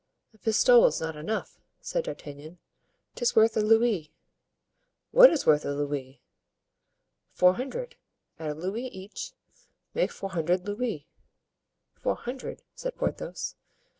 [0.33, 2.57] "A pistole is not enough," said D'Artagnan,
[3.13, 4.11] "'tis worth a louis."
[5.11, 6.23] "What is worth a louis?"
[7.33, 7.97] "Four hundred,
[8.39, 9.33] at a louis each,
[9.93, 11.05] make four hundred louis."
[11.93, 13.53] "Four hundred?" said Porthos.